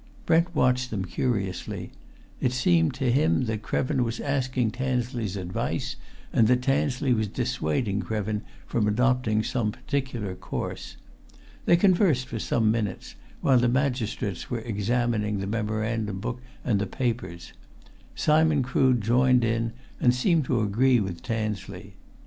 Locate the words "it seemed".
2.39-2.95